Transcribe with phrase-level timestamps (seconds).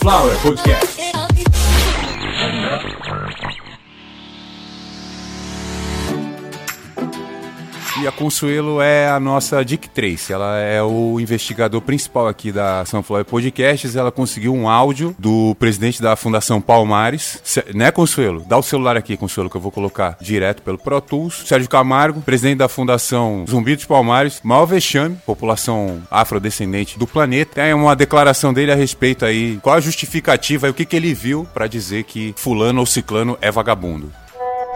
[0.00, 1.09] Sunflower Podcast.
[8.02, 10.32] E a Consuelo é a nossa Dick Trace.
[10.32, 13.94] Ela é o investigador principal aqui da Sunflower Podcasts.
[13.94, 17.38] Ela conseguiu um áudio do presidente da Fundação Palmares.
[17.44, 18.42] Cê- Né, Consuelo?
[18.48, 21.42] Dá o celular aqui, Consuelo, que eu vou colocar direto pelo Pro Tools.
[21.44, 24.40] Sérgio Camargo, presidente da Fundação Zumbi dos Palmares.
[24.42, 27.56] Maior vexame, população afrodescendente do planeta.
[27.56, 29.58] Tem uma declaração dele a respeito aí.
[29.60, 33.36] Qual a justificativa e o que, que ele viu pra dizer que fulano ou ciclano
[33.42, 34.10] é vagabundo?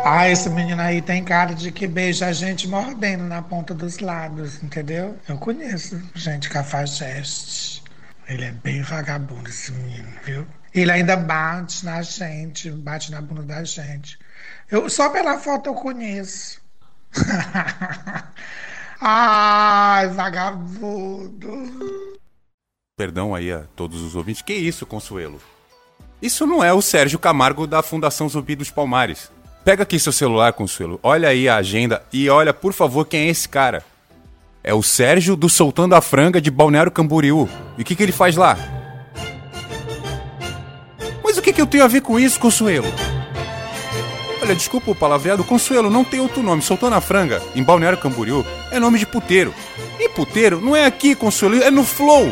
[0.06, 4.00] Ah, esse menino aí tem cara de que beija a gente mordendo na ponta dos
[4.00, 5.18] lábios, entendeu?
[5.26, 7.82] Eu conheço gente cafajeste.
[8.28, 10.46] Ele é bem vagabundo, esse menino, viu?
[10.74, 14.18] Ele ainda bate na gente, bate na bunda da gente.
[14.70, 16.60] Eu, só pela foto eu conheço.
[19.00, 21.48] Ai, vagabundo.
[22.94, 24.42] Perdão aí a todos os ouvintes.
[24.42, 25.40] Que isso, Consuelo?
[26.20, 29.32] Isso não é o Sérgio Camargo da Fundação Zumbi dos Palmares.
[29.64, 31.00] Pega aqui seu celular, Consuelo.
[31.02, 33.82] Olha aí a agenda e olha, por favor, quem é esse cara.
[34.62, 37.48] É o Sérgio do Soltando a Franga de Balneário Camboriú.
[37.78, 38.58] E o que, que ele faz lá?
[41.24, 42.86] Mas o que, que eu tenho a ver com isso, Consuelo?
[44.42, 46.60] Olha, desculpa o palavreado, Consuelo não tem outro nome.
[46.60, 49.54] Soltando a Franga, em Balneário Camboriú, é nome de puteiro.
[49.98, 52.30] E puteiro não é aqui, Consuelo, é no Flow.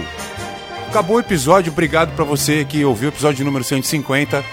[0.89, 4.45] Acabou o episódio, obrigado pra você que ouviu o episódio número 150.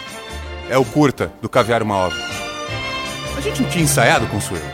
[0.69, 2.38] É o curta do Caviar uma Ova.
[3.39, 4.65] A gente não tinha ensaiado, Consuelo?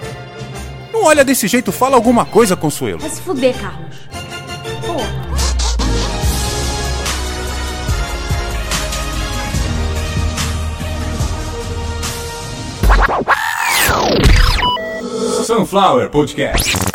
[0.91, 2.97] Não olha desse jeito, fala alguma coisa, Consuelo.
[2.97, 3.95] Vai se fuder, Carlos.
[4.83, 5.25] Porra.
[15.45, 16.94] Sunflower Podcast.